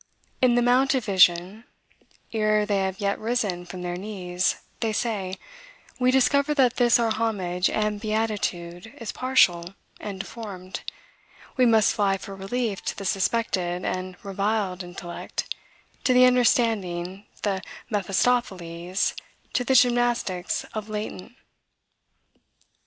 [0.41, 1.63] In the mount of vision,
[2.33, 5.35] ere they have yet risen from their knees, they say,
[5.99, 10.81] "We discover that this our homage and beatitude is partial and deformed;
[11.55, 15.53] we must fly for relief to the suspected and reviled Intellect,
[16.05, 17.61] to the Understanding, the
[17.91, 19.13] Mephistopheles,
[19.53, 21.33] to the gymnastics of latent."